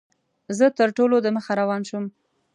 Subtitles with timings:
[0.57, 2.05] زه تر ټولو دمخه روان شوم.